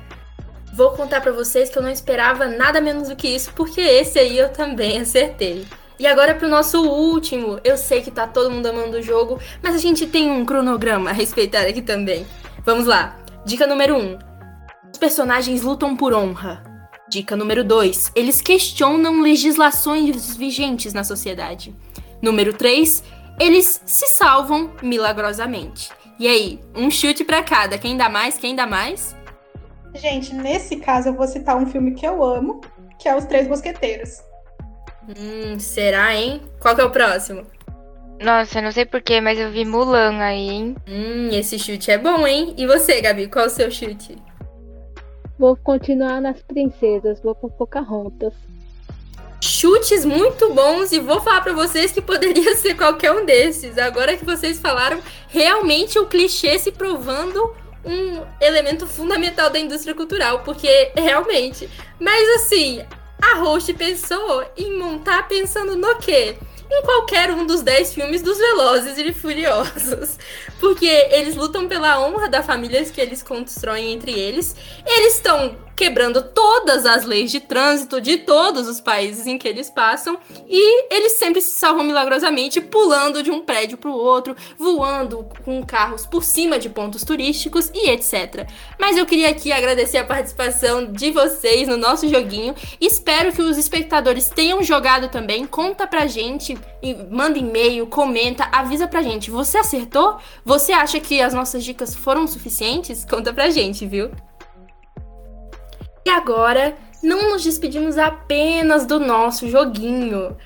[0.76, 4.18] Vou contar para vocês que eu não esperava nada menos do que isso, porque esse
[4.18, 5.66] aí eu também acertei.
[5.98, 7.58] E agora pro nosso último.
[7.64, 11.08] Eu sei que tá todo mundo amando o jogo, mas a gente tem um cronograma
[11.08, 12.26] a respeitar aqui também.
[12.62, 13.16] Vamos lá.
[13.46, 13.98] Dica número 1.
[13.98, 14.18] Um.
[14.92, 16.62] Os personagens lutam por honra.
[17.08, 18.12] Dica número 2.
[18.14, 21.74] Eles questionam legislações vigentes na sociedade.
[22.20, 23.02] Número 3.
[23.40, 25.88] Eles se salvam milagrosamente.
[26.18, 27.78] E aí, um chute para cada.
[27.78, 28.36] Quem dá mais?
[28.36, 29.16] Quem dá mais?
[29.96, 32.60] Gente, nesse caso eu vou citar um filme que eu amo,
[32.98, 34.20] que é Os Três Mosqueteiros.
[35.08, 36.42] Hum, será, hein?
[36.60, 37.46] Qual que é o próximo?
[38.20, 40.76] Nossa, não sei porquê, mas eu vi Mulan aí, hein?
[40.88, 42.54] Hum, esse chute é bom, hein?
[42.56, 44.16] E você, Gabi, qual é o seu chute?
[45.38, 48.32] Vou continuar nas princesas, vou pra Pocahontas.
[49.40, 53.76] Chutes muito bons e vou falar para vocês que poderia ser qualquer um desses.
[53.78, 57.54] Agora que vocês falaram, realmente o clichê se provando
[57.86, 61.70] um elemento fundamental da indústria cultural, porque realmente.
[62.00, 62.84] Mas assim,
[63.22, 66.36] a host pensou em montar pensando no quê?
[66.68, 70.18] Em qualquer um dos 10 filmes dos Velozes e Furiosos.
[70.58, 74.56] Porque eles lutam pela honra da família que eles constroem entre eles.
[74.84, 79.68] Eles estão quebrando todas as leis de trânsito de todos os países em que eles
[79.68, 80.18] passam
[80.48, 85.62] e eles sempre se salvam milagrosamente pulando de um prédio para o outro, voando com
[85.64, 88.48] carros por cima de pontos turísticos e etc.
[88.80, 92.54] Mas eu queria aqui agradecer a participação de vocês no nosso joguinho.
[92.80, 95.46] Espero que os espectadores tenham jogado também.
[95.46, 96.56] Conta pra gente,
[97.10, 99.30] manda e-mail, comenta, avisa pra gente.
[99.30, 100.16] Você acertou?
[100.44, 103.04] Você acha que as nossas dicas foram suficientes?
[103.04, 104.10] Conta pra gente, viu?
[106.06, 110.36] E agora, não nos despedimos apenas do nosso joguinho.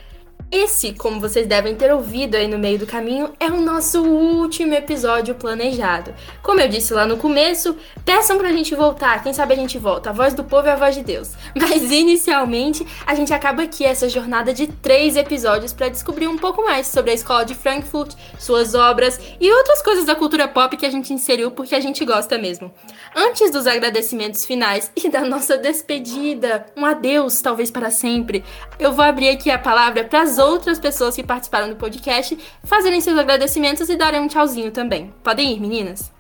[0.53, 4.75] Esse, como vocês devem ter ouvido aí no meio do caminho, é o nosso último
[4.75, 6.13] episódio planejado.
[6.43, 10.11] Como eu disse lá no começo, peçam pra gente voltar, quem sabe a gente volta.
[10.11, 11.35] A voz do povo é a voz de Deus.
[11.55, 16.65] Mas inicialmente, a gente acaba aqui essa jornada de três episódios para descobrir um pouco
[16.65, 20.87] mais sobre a escola de Frankfurt, suas obras e outras coisas da cultura pop que
[20.87, 22.75] a gente inseriu porque a gente gosta mesmo.
[23.15, 28.45] Antes dos agradecimentos finais e da nossa despedida, um adeus, talvez para sempre,
[28.81, 33.01] eu vou abrir aqui a palavra para as outras pessoas que participaram do podcast fazerem
[33.01, 35.15] seus agradecimentos e darem um tchauzinho também.
[35.23, 36.11] Podem ir, meninas?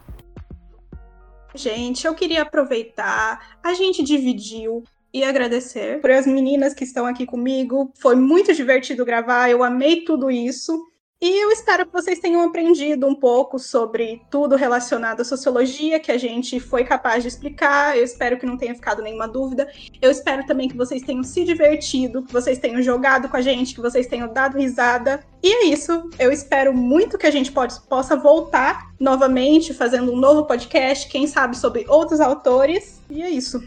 [1.54, 7.26] Gente, eu queria aproveitar, a gente dividiu e agradecer por as meninas que estão aqui
[7.26, 7.92] comigo.
[7.98, 10.89] Foi muito divertido gravar, eu amei tudo isso.
[11.22, 16.10] E eu espero que vocês tenham aprendido um pouco sobre tudo relacionado à sociologia que
[16.10, 17.94] a gente foi capaz de explicar.
[17.94, 19.70] Eu espero que não tenha ficado nenhuma dúvida.
[20.00, 23.74] Eu espero também que vocês tenham se divertido, que vocês tenham jogado com a gente,
[23.74, 25.22] que vocês tenham dado risada.
[25.42, 26.08] E é isso.
[26.18, 31.26] Eu espero muito que a gente pode, possa voltar novamente fazendo um novo podcast, quem
[31.26, 32.98] sabe sobre outros autores.
[33.10, 33.62] E é isso.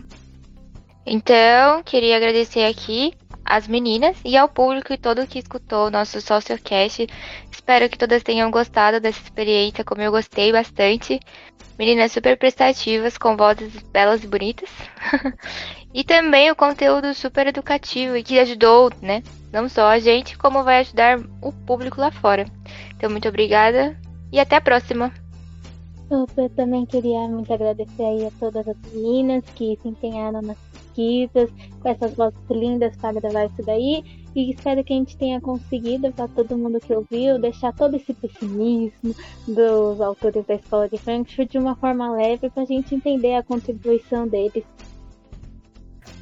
[1.05, 3.13] Então, queria agradecer aqui
[3.45, 7.07] às meninas e ao público e todo que escutou o nosso Sociocast.
[7.51, 11.19] Espero que todas tenham gostado dessa experiência, como eu gostei bastante.
[11.77, 14.69] Meninas super prestativas, com vozes belas e bonitas.
[15.93, 19.23] e também o conteúdo super educativo e que ajudou, né?
[19.51, 22.45] Não só a gente, como vai ajudar o público lá fora.
[22.95, 23.97] Então, muito obrigada
[24.31, 25.11] e até a próxima!
[26.09, 30.57] Eu também queria muito agradecer aí a todas as meninas que se empenharam nas
[30.93, 31.49] pesquisas,
[31.81, 34.03] com essas vozes lindas para gravar isso daí.
[34.35, 38.13] E espero que a gente tenha conseguido, para todo mundo que ouviu, deixar todo esse
[38.13, 39.15] pessimismo
[39.47, 43.43] dos autores da Escola de Frankfurt de uma forma leve para a gente entender a
[43.43, 44.63] contribuição deles.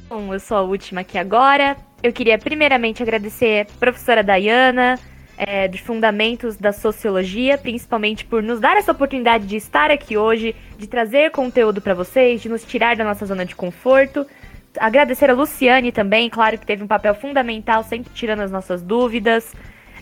[0.08, 1.76] Bom, eu sou a última aqui agora.
[2.02, 4.98] Eu queria primeiramente agradecer a professora Dayana,
[5.36, 10.54] é, de fundamentos da sociologia, principalmente por nos dar essa oportunidade de estar aqui hoje,
[10.76, 14.26] de trazer conteúdo para vocês, de nos tirar da nossa zona de conforto.
[14.78, 19.54] Agradecer a Luciane também, claro que teve um papel fundamental, sempre tirando as nossas dúvidas.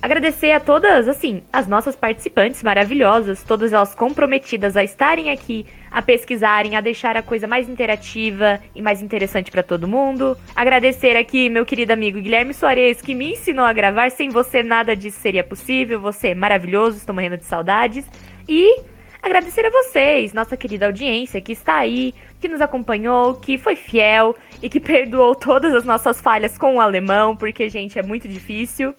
[0.03, 6.01] Agradecer a todas, assim, as nossas participantes maravilhosas, todas elas comprometidas a estarem aqui, a
[6.01, 10.39] pesquisarem, a deixar a coisa mais interativa e mais interessante para todo mundo.
[10.57, 14.11] Agradecer aqui meu querido amigo Guilherme Soares, que me ensinou a gravar.
[14.11, 16.01] Sem você nada disso seria possível.
[16.01, 18.07] Você é maravilhoso, estou morrendo de saudades.
[18.49, 18.81] E
[19.23, 24.35] agradecer a vocês, nossa querida audiência que está aí, que nos acompanhou, que foi fiel
[24.63, 28.95] e que perdoou todas as nossas falhas com o alemão, porque, gente, é muito difícil.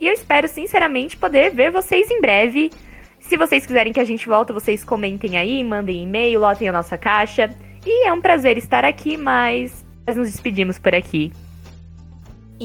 [0.00, 2.70] E eu espero, sinceramente, poder ver vocês em breve.
[3.20, 6.98] Se vocês quiserem que a gente volte, vocês comentem aí, mandem e-mail, lotem a nossa
[6.98, 7.50] caixa.
[7.86, 11.32] E é um prazer estar aqui, mas nós nos despedimos por aqui.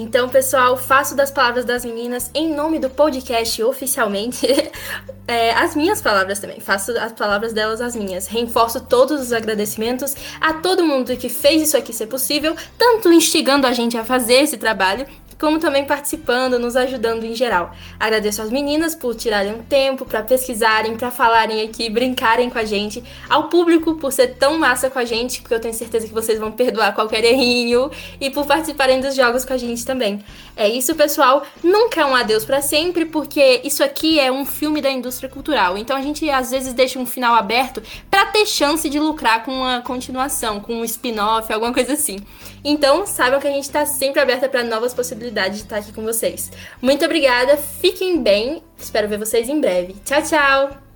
[0.01, 4.47] Então, pessoal, faço das palavras das meninas, em nome do podcast oficialmente,
[5.27, 6.61] é, as minhas palavras também.
[6.61, 8.25] Faço as palavras delas as minhas.
[8.25, 13.67] Reforço todos os agradecimentos a todo mundo que fez isso aqui ser possível, tanto instigando
[13.67, 15.05] a gente a fazer esse trabalho,
[15.39, 17.71] como também participando, nos ajudando em geral.
[17.97, 22.65] Agradeço às meninas por tirarem um tempo para pesquisarem, para falarem aqui, brincarem com a
[22.65, 26.13] gente, ao público por ser tão massa com a gente, porque eu tenho certeza que
[26.13, 30.23] vocês vão perdoar qualquer errinho e por participarem dos jogos com a gente também.
[30.57, 31.45] É isso, pessoal.
[31.63, 35.77] Nunca é um adeus para sempre, porque isso aqui é um filme da indústria cultural.
[35.77, 37.81] Então a gente às vezes deixa um final aberto
[38.11, 42.17] para ter chance de lucrar com uma continuação, com um spin-off, alguma coisa assim.
[42.63, 46.03] Então, saibam que a gente está sempre aberta para novas possibilidades de estar aqui com
[46.03, 46.51] vocês.
[46.81, 49.95] Muito obrigada, fiquem bem, espero ver vocês em breve.
[50.05, 50.88] Tchau, tchau!